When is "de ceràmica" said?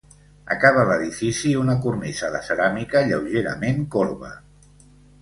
2.39-3.07